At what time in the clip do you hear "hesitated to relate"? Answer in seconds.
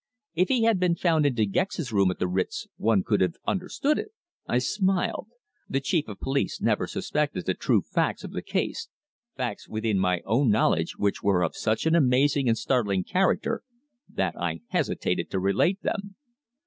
14.69-15.83